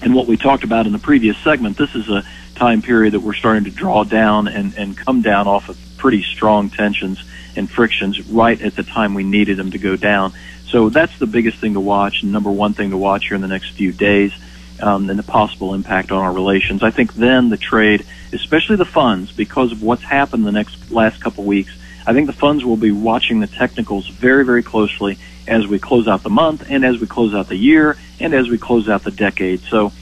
and 0.00 0.14
what 0.14 0.26
we 0.26 0.36
talked 0.36 0.64
about 0.64 0.86
in 0.86 0.92
the 0.92 0.98
previous 0.98 1.36
segment, 1.38 1.76
this 1.76 1.94
is 1.94 2.08
a 2.08 2.22
time 2.54 2.82
period 2.82 3.14
that 3.14 3.20
we're 3.20 3.34
starting 3.34 3.64
to 3.64 3.70
draw 3.70 4.04
down 4.04 4.48
and, 4.48 4.74
and 4.74 4.96
come 4.96 5.22
down 5.22 5.48
off 5.48 5.68
of 5.68 5.76
pretty 5.98 6.22
strong 6.22 6.70
tensions 6.70 7.22
and 7.56 7.70
frictions 7.70 8.22
right 8.28 8.60
at 8.62 8.76
the 8.76 8.82
time 8.82 9.14
we 9.14 9.24
needed 9.24 9.56
them 9.56 9.72
to 9.72 9.78
go 9.78 9.96
down. 9.96 10.32
So 10.68 10.88
that's 10.88 11.18
the 11.18 11.26
biggest 11.26 11.58
thing 11.58 11.74
to 11.74 11.80
watch, 11.80 12.22
number 12.22 12.50
one 12.50 12.74
thing 12.74 12.90
to 12.90 12.96
watch 12.96 13.26
here 13.26 13.34
in 13.34 13.40
the 13.40 13.48
next 13.48 13.70
few 13.70 13.92
days, 13.92 14.32
um, 14.80 15.08
and 15.08 15.18
the 15.18 15.22
possible 15.22 15.74
impact 15.74 16.12
on 16.12 16.22
our 16.22 16.32
relations. 16.32 16.82
I 16.82 16.90
think 16.90 17.14
then 17.14 17.48
the 17.48 17.56
trade, 17.56 18.06
especially 18.32 18.76
the 18.76 18.84
funds, 18.84 19.32
because 19.32 19.72
of 19.72 19.82
what's 19.82 20.02
happened 20.02 20.46
the 20.46 20.52
next 20.52 20.90
last 20.90 21.22
couple 21.22 21.44
weeks, 21.44 21.74
I 22.06 22.12
think 22.12 22.26
the 22.26 22.32
funds 22.32 22.64
will 22.64 22.76
be 22.76 22.90
watching 22.90 23.40
the 23.40 23.46
technicals 23.46 24.08
very, 24.08 24.44
very 24.44 24.62
closely 24.62 25.18
as 25.46 25.66
we 25.66 25.78
close 25.78 26.06
out 26.06 26.22
the 26.22 26.30
month, 26.30 26.70
and 26.70 26.84
as 26.84 26.98
we 27.00 27.06
close 27.06 27.34
out 27.34 27.48
the 27.48 27.56
year, 27.56 27.96
and 28.20 28.34
as 28.34 28.48
we 28.48 28.58
close 28.58 28.88
out 28.88 29.04
the 29.04 29.10
decade. 29.10 29.60
So, 29.60 29.92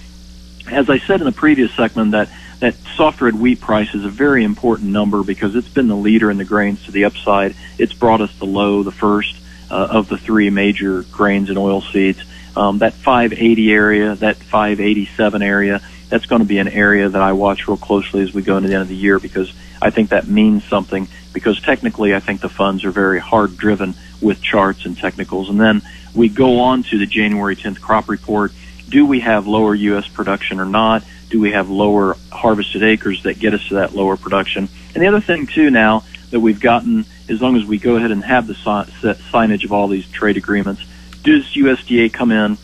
as 0.69 0.91
I 0.91 0.99
said 0.99 1.21
in 1.21 1.27
the 1.27 1.33
previous 1.33 1.73
segment, 1.75 2.11
that 2.11 2.29
that 2.61 2.75
soft 2.97 3.21
red 3.21 3.35
wheat 3.35 3.61
price 3.61 3.95
is 3.95 4.05
a 4.05 4.09
very 4.09 4.45
important 4.45 4.91
number 4.91 5.23
because 5.23 5.55
it's 5.55 5.69
been 5.69 5.89
the 5.89 5.97
leader 5.97 6.31
in 6.31 6.39
the 6.39 6.45
grains 6.45 6.85
to 6.87 6.93
the 6.93 7.05
upside. 7.05 7.55
It's 7.79 7.93
brought 7.93 8.21
us 8.21 8.35
the 8.39 8.47
low, 8.47 8.83
the 8.83 8.93
first 8.93 9.37
uh, 9.71 9.89
of 9.91 10.09
the 10.09 10.17
three 10.17 10.51
major 10.51 11.03
grains 11.03 11.51
and 11.51 11.59
oil 11.59 11.81
seeds. 11.81 12.23
Um, 12.57 12.79
that 12.79 12.95
580 12.95 13.73
area, 13.73 14.15
that 14.17 14.37
587 14.37 15.43
area, 15.43 15.83
that's 16.09 16.27
going 16.27 16.41
to 16.41 16.49
be 16.49 16.59
an 16.59 16.69
area 16.69 17.09
that 17.09 17.21
I 17.21 17.33
watch 17.33 17.69
real 17.69 17.77
closely 17.77 18.23
as 18.23 18.33
we 18.33 18.43
go 18.43 18.57
into 18.57 18.69
the 18.69 18.75
end 18.75 18.83
of 18.83 18.89
the 18.89 18.97
year 18.97 19.19
because 19.19 19.53
I 19.83 19.91
think 19.91 20.11
that 20.11 20.27
means 20.27 20.65
something 20.65 21.09
because 21.33 21.61
technically 21.61 22.15
I 22.15 22.21
think 22.21 22.41
the 22.41 22.49
funds 22.49 22.85
are 22.85 22.91
very 22.91 23.21
hard 23.21 23.57
driven 23.59 23.95
with 24.23 24.41
charts 24.41 24.87
and 24.87 24.97
technicals. 24.97 25.51
And 25.51 25.61
then 25.61 25.83
we 26.15 26.31
go 26.31 26.61
on 26.61 26.83
to 26.85 26.99
the 26.99 27.07
January 27.07 27.57
10th 27.57 27.81
crop 27.81 28.09
report. 28.09 28.53
Do 28.89 29.05
we 29.05 29.21
have 29.21 29.47
lower 29.47 29.75
U.S. 29.75 30.09
production 30.09 30.61
or 30.61 30.65
not? 30.65 31.05
Do 31.31 31.41
we 31.41 31.53
have 31.53 31.69
lower 31.69 32.17
harvested 32.31 32.83
acres 32.83 33.23
that 33.25 33.39
get 33.39 33.55
us 33.55 33.67
to 33.69 33.75
that 33.75 33.95
lower 33.95 34.17
production? 34.17 34.69
And 34.95 35.03
the 35.03 35.09
other 35.09 35.21
thing 35.21 35.47
too 35.47 35.71
now 35.71 36.05
that 36.31 36.41
we've 36.41 36.61
gotten 36.61 37.05
as 37.29 37.41
long 37.41 37.57
as 37.57 37.65
we 37.65 37.79
go 37.79 37.97
ahead 37.97 38.11
and 38.11 38.25
have 38.25 38.47
the 38.47 38.55
signage 38.55 39.65
of 39.65 39.73
all 39.73 39.89
these 39.89 40.09
trade 40.09 40.37
agreements. 40.37 40.85
Does 41.23 41.45
USDA 41.55 42.13
come 42.13 42.31
in 42.31 42.59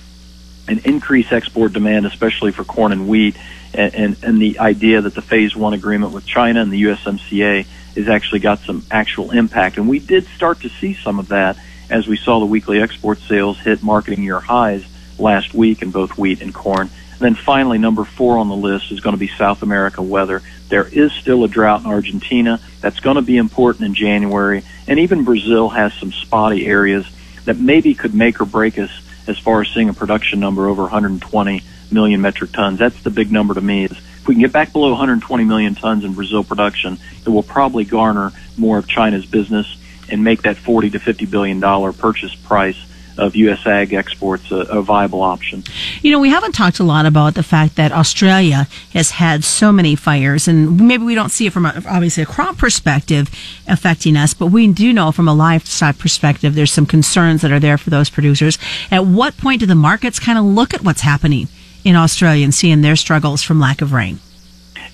and 0.68 0.86
increase 0.86 1.32
export 1.32 1.72
demand, 1.72 2.06
especially 2.06 2.52
for 2.52 2.64
corn 2.64 2.92
and 2.92 3.08
wheat? 3.08 3.36
and, 3.74 3.94
and, 3.94 4.24
and 4.24 4.42
the 4.42 4.58
idea 4.58 5.00
that 5.00 5.14
the 5.14 5.22
phase 5.22 5.56
one 5.56 5.74
agreement 5.74 6.12
with 6.12 6.26
China 6.26 6.60
and 6.60 6.72
the 6.72 6.82
USMCA 6.84 7.66
has 7.96 8.08
actually 8.08 8.40
got 8.40 8.60
some 8.60 8.84
actual 8.90 9.30
impact. 9.30 9.76
And 9.76 9.88
we 9.88 9.98
did 9.98 10.26
start 10.28 10.60
to 10.60 10.68
see 10.68 10.94
some 10.94 11.18
of 11.18 11.28
that 11.28 11.56
as 11.90 12.06
we 12.06 12.16
saw 12.16 12.40
the 12.40 12.46
weekly 12.46 12.80
export 12.80 13.18
sales 13.20 13.58
hit 13.58 13.82
marketing 13.82 14.22
year 14.22 14.40
highs 14.40 14.84
last 15.18 15.52
week 15.54 15.82
in 15.82 15.90
both 15.90 16.16
wheat 16.16 16.40
and 16.40 16.54
corn. 16.54 16.90
Then 17.22 17.36
finally, 17.36 17.78
number 17.78 18.04
four 18.04 18.38
on 18.38 18.48
the 18.48 18.56
list 18.56 18.90
is 18.90 18.98
going 18.98 19.14
to 19.14 19.20
be 19.20 19.28
South 19.28 19.62
America 19.62 20.02
weather. 20.02 20.42
There 20.68 20.86
is 20.86 21.12
still 21.12 21.44
a 21.44 21.48
drought 21.48 21.82
in 21.82 21.86
Argentina. 21.86 22.60
That's 22.80 22.98
going 22.98 23.14
to 23.14 23.22
be 23.22 23.36
important 23.36 23.84
in 23.86 23.94
January. 23.94 24.64
And 24.88 24.98
even 24.98 25.22
Brazil 25.22 25.68
has 25.68 25.94
some 25.94 26.10
spotty 26.10 26.66
areas 26.66 27.06
that 27.44 27.58
maybe 27.58 27.94
could 27.94 28.12
make 28.12 28.40
or 28.40 28.44
break 28.44 28.76
us 28.76 28.90
as 29.28 29.38
far 29.38 29.60
as 29.60 29.68
seeing 29.68 29.88
a 29.88 29.94
production 29.94 30.40
number 30.40 30.66
over 30.66 30.82
120 30.82 31.62
million 31.92 32.20
metric 32.20 32.50
tons. 32.50 32.80
That's 32.80 33.00
the 33.04 33.10
big 33.10 33.30
number 33.30 33.54
to 33.54 33.60
me. 33.60 33.84
Is 33.84 33.92
if 33.92 34.26
we 34.26 34.34
can 34.34 34.42
get 34.42 34.52
back 34.52 34.72
below 34.72 34.90
120 34.90 35.44
million 35.44 35.76
tons 35.76 36.04
in 36.04 36.14
Brazil 36.14 36.42
production, 36.42 36.98
it 37.24 37.28
will 37.28 37.44
probably 37.44 37.84
garner 37.84 38.32
more 38.56 38.78
of 38.78 38.88
China's 38.88 39.26
business 39.26 39.76
and 40.08 40.24
make 40.24 40.42
that 40.42 40.56
40 40.56 40.90
to 40.90 40.98
50 40.98 41.26
billion 41.26 41.60
dollar 41.60 41.92
purchase 41.92 42.34
price 42.34 42.82
of 43.18 43.36
U.S. 43.36 43.66
ag 43.66 43.92
exports 43.92 44.50
a, 44.50 44.56
a, 44.56 44.82
viable 44.82 45.22
option. 45.22 45.62
You 46.00 46.12
know, 46.12 46.18
we 46.18 46.30
haven't 46.30 46.52
talked 46.52 46.78
a 46.78 46.84
lot 46.84 47.06
about 47.06 47.34
the 47.34 47.42
fact 47.42 47.76
that 47.76 47.92
Australia 47.92 48.66
has 48.92 49.12
had 49.12 49.44
so 49.44 49.72
many 49.72 49.94
fires, 49.94 50.48
and 50.48 50.80
maybe 50.80 51.04
we 51.04 51.14
don't 51.14 51.30
see 51.30 51.46
it 51.46 51.52
from 51.52 51.66
a, 51.66 51.82
obviously 51.88 52.22
a 52.22 52.26
crop 52.26 52.56
perspective 52.58 53.30
affecting 53.68 54.16
us, 54.16 54.34
but 54.34 54.46
we 54.46 54.66
do 54.72 54.92
know 54.92 55.12
from 55.12 55.28
a 55.28 55.34
livestock 55.34 55.98
perspective 55.98 56.54
there's 56.54 56.72
some 56.72 56.86
concerns 56.86 57.42
that 57.42 57.52
are 57.52 57.60
there 57.60 57.78
for 57.78 57.90
those 57.90 58.10
producers. 58.10 58.58
At 58.90 59.06
what 59.06 59.36
point 59.36 59.60
do 59.60 59.66
the 59.66 59.74
markets 59.74 60.18
kind 60.18 60.38
of 60.38 60.44
look 60.44 60.74
at 60.74 60.82
what's 60.82 61.02
happening 61.02 61.48
in 61.84 61.96
Australia 61.96 62.44
and 62.44 62.54
seeing 62.54 62.80
their 62.80 62.96
struggles 62.96 63.42
from 63.42 63.60
lack 63.60 63.82
of 63.82 63.92
rain? 63.92 64.20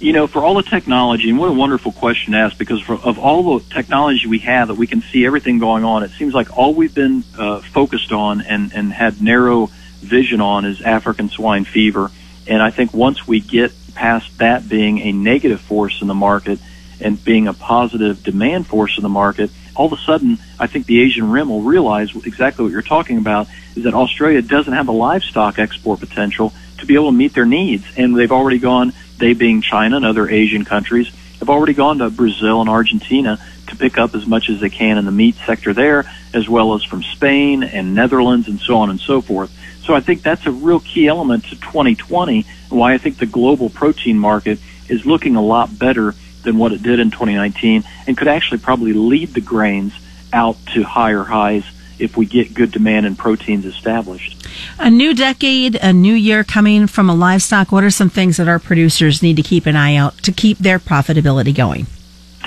You 0.00 0.12
know, 0.12 0.26
for 0.26 0.44
all 0.44 0.54
the 0.54 0.62
technology, 0.62 1.28
and 1.28 1.38
what 1.38 1.48
a 1.48 1.52
wonderful 1.52 1.90
question 1.90 2.32
to 2.32 2.38
ask, 2.38 2.56
because 2.56 2.80
for, 2.80 2.94
of 2.94 3.18
all 3.18 3.58
the 3.58 3.74
technology 3.74 4.28
we 4.28 4.38
have 4.40 4.68
that 4.68 4.76
we 4.76 4.86
can 4.86 5.02
see 5.02 5.26
everything 5.26 5.58
going 5.58 5.84
on, 5.84 6.04
it 6.04 6.12
seems 6.12 6.34
like 6.34 6.56
all 6.56 6.72
we've 6.72 6.94
been 6.94 7.24
uh, 7.36 7.60
focused 7.60 8.12
on 8.12 8.40
and, 8.40 8.72
and 8.72 8.92
had 8.92 9.20
narrow 9.20 9.66
vision 10.00 10.40
on 10.40 10.64
is 10.64 10.80
African 10.80 11.28
swine 11.28 11.64
fever. 11.64 12.10
And 12.46 12.62
I 12.62 12.70
think 12.70 12.94
once 12.94 13.26
we 13.26 13.40
get 13.40 13.72
past 13.94 14.38
that 14.38 14.68
being 14.68 15.00
a 15.00 15.12
negative 15.12 15.60
force 15.60 16.00
in 16.00 16.06
the 16.06 16.14
market 16.14 16.60
and 17.00 17.22
being 17.22 17.48
a 17.48 17.52
positive 17.52 18.22
demand 18.22 18.68
force 18.68 18.96
in 18.96 19.02
the 19.02 19.08
market, 19.08 19.50
all 19.74 19.86
of 19.86 19.92
a 19.92 20.02
sudden, 20.02 20.38
I 20.58 20.68
think 20.68 20.86
the 20.86 21.00
Asian 21.00 21.30
Rim 21.30 21.48
will 21.48 21.62
realize 21.62 22.14
exactly 22.14 22.64
what 22.64 22.72
you're 22.72 22.82
talking 22.82 23.18
about 23.18 23.48
is 23.74 23.84
that 23.84 23.94
Australia 23.94 24.42
doesn't 24.42 24.72
have 24.72 24.88
a 24.88 24.92
livestock 24.92 25.58
export 25.58 25.98
potential 26.00 26.52
to 26.78 26.86
be 26.86 26.94
able 26.94 27.06
to 27.06 27.16
meet 27.16 27.34
their 27.34 27.46
needs. 27.46 27.84
And 27.96 28.16
they've 28.16 28.32
already 28.32 28.58
gone 28.58 28.92
they 29.18 29.34
being 29.34 29.62
China 29.62 29.96
and 29.96 30.04
other 30.04 30.28
Asian 30.28 30.64
countries, 30.64 31.12
have 31.38 31.50
already 31.50 31.74
gone 31.74 31.98
to 31.98 32.10
Brazil 32.10 32.60
and 32.60 32.70
Argentina 32.70 33.38
to 33.68 33.76
pick 33.76 33.98
up 33.98 34.14
as 34.14 34.26
much 34.26 34.48
as 34.48 34.60
they 34.60 34.70
can 34.70 34.98
in 34.98 35.04
the 35.04 35.12
meat 35.12 35.36
sector 35.46 35.72
there, 35.72 36.04
as 36.34 36.48
well 36.48 36.74
as 36.74 36.82
from 36.82 37.02
Spain 37.02 37.62
and 37.62 37.94
Netherlands 37.94 38.48
and 38.48 38.60
so 38.60 38.78
on 38.78 38.90
and 38.90 39.00
so 39.00 39.20
forth. 39.20 39.50
So 39.84 39.94
I 39.94 40.00
think 40.00 40.22
that's 40.22 40.46
a 40.46 40.50
real 40.50 40.80
key 40.80 41.06
element 41.06 41.44
to 41.44 41.50
2020 41.50 42.44
and 42.70 42.78
why 42.78 42.92
I 42.92 42.98
think 42.98 43.18
the 43.18 43.26
global 43.26 43.70
protein 43.70 44.18
market 44.18 44.58
is 44.88 45.06
looking 45.06 45.36
a 45.36 45.42
lot 45.42 45.78
better 45.78 46.14
than 46.42 46.58
what 46.58 46.72
it 46.72 46.82
did 46.82 47.00
in 47.00 47.10
2019 47.10 47.84
and 48.06 48.16
could 48.16 48.28
actually 48.28 48.58
probably 48.58 48.92
lead 48.92 49.34
the 49.34 49.40
grains 49.40 49.92
out 50.32 50.56
to 50.74 50.82
higher 50.82 51.24
highs 51.24 51.64
if 51.98 52.16
we 52.16 52.26
get 52.26 52.54
good 52.54 52.70
demand 52.70 53.06
in 53.06 53.16
proteins 53.16 53.64
established. 53.64 54.46
A 54.78 54.90
new 54.90 55.14
decade, 55.14 55.76
a 55.76 55.92
new 55.92 56.14
year 56.14 56.44
coming 56.44 56.86
from 56.86 57.08
a 57.10 57.14
livestock. 57.14 57.72
What 57.72 57.84
are 57.84 57.90
some 57.90 58.10
things 58.10 58.36
that 58.36 58.48
our 58.48 58.58
producers 58.58 59.22
need 59.22 59.36
to 59.36 59.42
keep 59.42 59.66
an 59.66 59.76
eye 59.76 59.96
out 59.96 60.18
to 60.22 60.32
keep 60.32 60.58
their 60.58 60.78
profitability 60.78 61.54
going? 61.54 61.86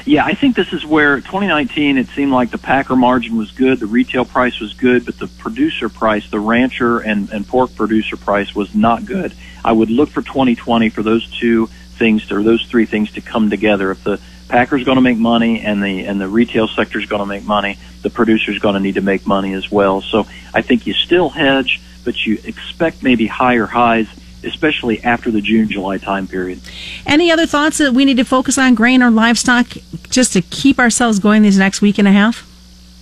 Yeah, 0.06 0.26
I 0.26 0.34
think 0.34 0.56
this 0.56 0.74
is 0.74 0.86
where 0.86 1.18
2019 1.18 1.98
it 1.98 2.08
seemed 2.08 2.32
like 2.32 2.50
the 2.50 2.58
packer 2.58 2.96
margin 2.96 3.38
was 3.38 3.52
good, 3.52 3.80
the 3.80 3.86
retail 3.86 4.26
price 4.26 4.60
was 4.60 4.74
good, 4.74 5.06
but 5.06 5.20
the 5.20 5.28
producer 5.28 5.90
price, 5.90 6.28
the 6.30 6.40
rancher 6.40 7.00
and, 7.00 7.30
and 7.30 7.48
pork 7.48 7.76
producer 7.76 8.18
price 8.18 8.56
was 8.56 8.74
not 8.74 9.06
good. 9.06 9.34
I 9.64 9.72
would 9.72 9.92
look 9.92 10.10
for 10.10 10.24
2020 10.24 10.90
for 10.90 11.04
those 11.04 11.30
two 11.40 11.68
things 11.98 12.28
to, 12.28 12.38
or 12.38 12.44
those 12.44 12.66
three 12.66 12.86
things 12.86 13.12
to 13.12 13.22
come 13.22 13.52
together. 13.52 13.92
If 13.92 14.04
the 14.04 14.20
packer's 14.52 14.84
going 14.84 14.98
to 14.98 15.02
make 15.02 15.18
money 15.18 15.62
and 15.62 15.82
the 15.82 16.06
and 16.06 16.20
the 16.20 16.28
retail 16.28 16.68
sector 16.68 17.00
is 17.00 17.06
going 17.06 17.22
to 17.22 17.26
make 17.26 17.44
money, 17.44 17.78
the 18.02 18.10
producer's 18.10 18.60
going 18.60 18.76
to 18.76 18.80
need 18.80 18.96
to 18.96 19.02
make 19.02 19.26
money 19.26 19.54
as 19.54 19.72
well. 19.72 20.02
So 20.02 20.28
I 20.54 20.62
think 20.62 20.86
you 20.86 20.94
still 20.94 21.30
hedge 21.30 21.82
but 22.04 22.26
you 22.26 22.40
expect 22.44 23.04
maybe 23.04 23.28
higher 23.28 23.66
highs, 23.66 24.08
especially 24.44 25.04
after 25.04 25.32
the 25.32 25.42
June 25.42 25.70
July 25.70 25.98
time 25.98 26.28
period. 26.28 26.62
Any 27.06 27.32
other 27.32 27.46
thoughts 27.46 27.78
that 27.78 27.94
we 27.94 28.06
need 28.06 28.18
to 28.18 28.26
focus 28.26 28.58
on 28.58 28.76
grain 28.76 29.04
or 29.04 29.12
livestock 29.12 29.68
just 30.10 30.34
to 30.34 30.42
keep 30.42 30.80
ourselves 30.80 31.20
going 31.20 31.42
these 31.42 31.58
next 31.58 31.82
week 31.82 31.98
and 31.98 32.08
a 32.08 32.12
half? 32.12 32.51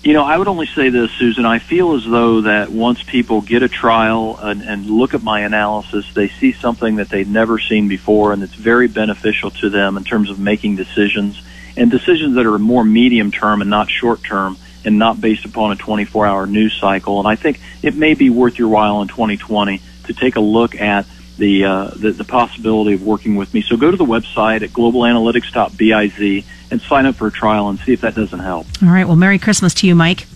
You 0.01 0.13
know, 0.13 0.23
I 0.23 0.37
would 0.37 0.47
only 0.47 0.65
say 0.65 0.89
this, 0.89 1.11
Susan. 1.11 1.45
I 1.45 1.59
feel 1.59 1.93
as 1.93 2.05
though 2.05 2.41
that 2.41 2.71
once 2.71 3.03
people 3.03 3.41
get 3.41 3.63
a 3.63 3.67
trial 3.67 4.37
and, 4.41 4.61
and 4.61 4.85
look 4.85 5.13
at 5.13 5.21
my 5.21 5.41
analysis, 5.41 6.05
they 6.13 6.29
see 6.29 6.53
something 6.53 6.95
that 6.97 7.09
they've 7.09 7.27
never 7.27 7.59
seen 7.59 7.89
before, 7.89 8.31
and 8.31 8.41
it's 8.41 8.55
very 8.55 8.87
beneficial 8.87 9.51
to 9.51 9.69
them 9.69 9.97
in 9.97 10.05
terms 10.05 10.29
of 10.29 10.39
making 10.39 10.77
decisions 10.77 11.41
and 11.75 11.91
decisions 11.91 12.35
that 12.35 12.45
are 12.45 12.57
more 12.57 12.85
medium 12.85 13.29
term 13.29 13.59
and 13.61 13.69
not 13.69 13.89
short 13.89 14.23
term 14.23 14.57
and 14.85 14.97
not 14.97 15.19
based 15.19 15.43
upon 15.43 15.73
a 15.73 15.75
24 15.75 16.25
hour 16.25 16.45
news 16.45 16.73
cycle. 16.79 17.19
And 17.19 17.27
I 17.27 17.35
think 17.35 17.59
it 17.83 17.95
may 17.95 18.13
be 18.13 18.29
worth 18.29 18.57
your 18.57 18.69
while 18.69 19.01
in 19.01 19.09
2020 19.09 19.81
to 20.05 20.13
take 20.13 20.37
a 20.37 20.41
look 20.41 20.75
at 20.75 21.05
the, 21.39 21.65
uh, 21.65 21.85
the, 21.95 22.11
the 22.11 22.23
possibility 22.23 22.93
of 22.93 23.03
working 23.03 23.35
with 23.35 23.53
me. 23.53 23.61
So 23.61 23.77
go 23.77 23.89
to 23.89 23.97
the 23.97 24.05
website 24.05 24.61
at 24.61 24.69
globalanalytics.biz 24.69 26.45
and 26.71 26.81
sign 26.81 27.05
up 27.05 27.15
for 27.15 27.27
a 27.27 27.31
trial 27.31 27.69
and 27.69 27.79
see 27.79 27.93
if 27.93 28.01
that 28.01 28.15
doesn't 28.15 28.39
help. 28.39 28.67
All 28.83 28.89
right. 28.89 29.07
Well, 29.07 29.15
Merry 29.15 29.39
Christmas 29.39 29.73
to 29.75 29.87
you, 29.87 29.95
Mike. 29.95 30.27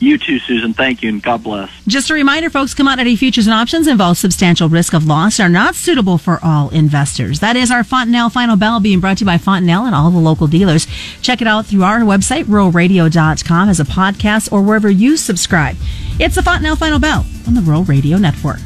You 0.00 0.18
too, 0.18 0.38
Susan. 0.38 0.74
Thank 0.74 1.02
you, 1.02 1.08
and 1.08 1.22
God 1.22 1.42
bless. 1.42 1.70
Just 1.86 2.10
a 2.10 2.14
reminder, 2.14 2.50
folks, 2.50 2.74
commodity 2.74 3.16
futures 3.16 3.46
and 3.46 3.54
options 3.54 3.86
involve 3.86 4.18
substantial 4.18 4.68
risk 4.68 4.92
of 4.92 5.06
loss 5.06 5.40
are 5.40 5.48
not 5.48 5.76
suitable 5.76 6.18
for 6.18 6.38
all 6.42 6.68
investors. 6.70 7.40
That 7.40 7.56
is 7.56 7.70
our 7.70 7.84
Fontanelle 7.84 8.28
Final 8.28 8.56
Bell 8.56 8.80
being 8.80 9.00
brought 9.00 9.18
to 9.18 9.20
you 9.22 9.26
by 9.26 9.38
Fontanelle 9.38 9.86
and 9.86 9.94
all 9.94 10.10
the 10.10 10.18
local 10.18 10.46
dealers. 10.46 10.86
Check 11.22 11.40
it 11.40 11.46
out 11.46 11.66
through 11.66 11.84
our 11.84 12.00
website, 12.00 12.44
ruralradio.com, 12.44 13.68
as 13.68 13.80
a 13.80 13.84
podcast 13.84 14.52
or 14.52 14.60
wherever 14.62 14.90
you 14.90 15.16
subscribe. 15.16 15.76
It's 16.20 16.34
the 16.34 16.42
Fontanelle 16.42 16.76
Final 16.76 16.98
Bell 16.98 17.24
on 17.46 17.54
the 17.54 17.62
Rural 17.62 17.84
Radio 17.84 18.18
Network. 18.18 18.58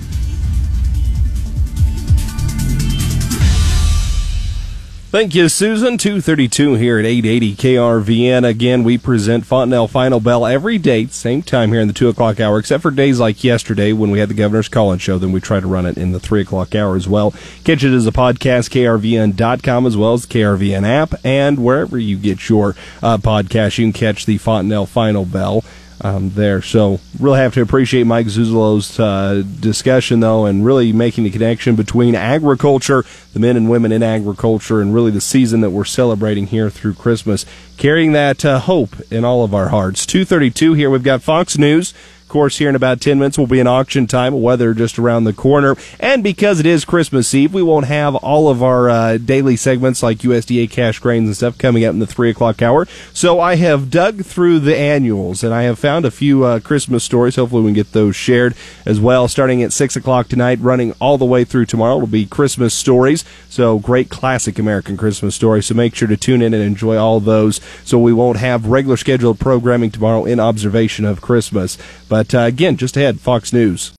Thank 5.11 5.35
you, 5.35 5.49
Susan. 5.49 5.97
232 5.97 6.75
here 6.75 6.99
at 6.99 7.07
880 7.07 7.55
KRVN. 7.55 8.47
Again, 8.47 8.85
we 8.85 8.99
present 8.99 9.47
Fontanelle 9.47 9.89
Final 9.89 10.21
Bell 10.21 10.45
every 10.45 10.77
day, 10.77 11.07
same 11.07 11.41
time 11.41 11.73
here 11.73 11.81
in 11.81 11.89
the 11.89 11.95
2 11.95 12.11
o'clock 12.11 12.41
hour, 12.41 12.59
except 12.59 12.83
for 12.83 12.91
days 12.91 13.19
like 13.19 13.43
yesterday 13.43 13.95
when 13.95 14.11
we 14.11 14.19
had 14.19 14.29
the 14.29 14.35
Governor's 14.35 14.69
Call-In 14.69 14.99
Show. 14.99 15.17
Then 15.17 15.33
we 15.33 15.41
try 15.41 15.61
to 15.61 15.67
run 15.67 15.87
it 15.87 15.97
in 15.97 16.13
the 16.13 16.21
3 16.21 16.43
o'clock 16.43 16.75
hour 16.75 16.95
as 16.95 17.09
well. 17.09 17.31
Catch 17.65 17.85
it 17.85 17.95
as 17.95 18.07
a 18.07 18.13
podcast, 18.13 18.69
krvn.com, 18.69 19.87
as 19.87 19.97
well 19.97 20.13
as 20.13 20.27
KRVN 20.27 20.87
app, 20.87 21.15
and 21.25 21.59
wherever 21.59 21.97
you 21.97 22.19
get 22.19 22.51
your 22.51 22.77
uh, 23.03 23.17
podcast, 23.17 23.79
you 23.79 23.87
can 23.87 23.95
catch 23.95 24.27
the 24.27 24.37
Fontanelle 24.37 24.85
Final 24.85 25.25
Bell 25.25 25.65
um, 26.01 26.31
there. 26.31 26.63
So 26.63 27.01
really 27.19 27.39
have 27.39 27.55
to 27.55 27.63
appreciate 27.63 28.05
Mike 28.05 28.27
Zuzolo's 28.27 28.99
uh, 28.99 29.43
discussion 29.61 30.21
though, 30.21 30.47
and 30.47 30.65
really 30.65 30.93
making 30.93 31.25
the 31.25 31.31
connection 31.31 31.77
between 31.77 32.15
agriculture, 32.15 33.05
the 33.33 33.41
men 33.41 33.57
and 33.57 33.69
women 33.69 33.93
in 33.93 34.03
agriculture, 34.03 34.81
and 34.81 34.95
really 34.95 35.11
the 35.11 35.21
season 35.21 35.61
that 35.61 35.71
we're 35.71 35.85
celebrating 35.85 36.47
here 36.47 36.71
through 36.71 36.95
Christmas, 36.95 37.45
carrying 37.77 38.13
that 38.13 38.45
uh, 38.45 38.59
hope 38.61 38.97
in 39.11 39.25
all 39.25 39.45
of 39.45 39.55
our 39.55 39.69
hearts. 39.69 40.07
Two 40.07 40.25
thirty 40.25 40.51
two 40.51 40.75
here. 40.75 40.91
We've 40.91 41.03
got 41.03 41.23
Fox 41.23 41.59
News. 41.59 41.95
Of 42.29 42.33
course, 42.33 42.59
here 42.59 42.69
in 42.69 42.75
about 42.75 43.01
10 43.01 43.19
minutes 43.19 43.39
will 43.39 43.47
be 43.47 43.59
an 43.59 43.67
auction 43.67 44.07
time, 44.07 44.43
weather 44.43 44.75
just 44.75 44.99
around 44.99 45.25
the 45.25 45.33
corner. 45.33 45.77
And 45.99 46.23
because 46.23 46.61
it 46.61 46.67
is 46.67 46.85
Christmas 46.85 47.33
Eve, 47.35 47.55
we 47.55 47.63
won't 47.63 47.87
have 47.87 48.15
all 48.17 48.51
of 48.51 48.63
our 48.63 48.91
uh, 48.91 49.17
daily 49.17 49.57
segments 49.57 50.03
like 50.03 50.19
USDA 50.19 50.71
cash 50.71 50.99
grains 50.99 51.27
and 51.27 51.35
stuff 51.35 51.57
coming 51.57 51.87
up 51.87 51.95
in 51.95 52.01
the 52.01 52.07
3 52.07 52.29
o'clock 52.29 52.61
hour. 52.61 52.87
So 53.15 53.41
I 53.41 53.55
have 53.55 53.91
dug 53.91 54.27
through 54.27 54.59
the 54.59 54.77
annuals 54.77 55.43
and 55.43 55.55
I 55.55 55.63
have 55.63 55.79
found 55.79 56.05
a 56.05 56.11
few 56.11 56.45
uh, 56.45 56.61
Christmas 56.61 57.03
stories. 57.03 57.37
Hopefully, 57.37 57.63
we 57.63 57.69
can 57.69 57.77
get 57.77 57.93
those 57.93 58.15
shared 58.15 58.55
as 58.85 59.01
well. 59.01 59.27
Starting 59.27 59.63
at 59.63 59.73
6 59.73 59.97
o'clock 59.97 60.29
tonight, 60.29 60.59
running 60.61 60.93
all 61.01 61.17
the 61.17 61.25
way 61.25 61.45
through 61.45 61.65
tomorrow, 61.65 61.97
it 61.97 62.01
will 62.01 62.09
be 62.09 62.27
Christmas 62.27 62.75
stories. 62.75 63.25
So 63.49 63.79
great 63.79 64.11
classic 64.11 64.59
American 64.59 64.99
Christmas 64.99 65.35
stories. 65.35 65.65
So 65.65 65.75
make 65.75 65.95
sure 65.95 66.09
to 66.09 66.17
tune 66.19 66.43
in 66.43 66.53
and 66.53 66.63
enjoy 66.63 66.99
all 66.99 67.21
those 67.21 67.59
so 67.87 67.99
we 67.99 68.13
won't 68.13 68.37
have 68.37 68.67
regular 68.67 68.99
scheduled 68.99 69.41
programming 69.41 69.91
tomorrow 69.91 70.27
in 70.27 70.39
observation 70.39 71.07
of 71.07 71.23
Christmas. 71.23 71.79
But 72.19 72.35
uh, 72.35 72.41
again, 72.41 72.77
just 72.77 72.97
ahead, 72.97 73.21
Fox 73.21 73.53
News. 73.53 73.93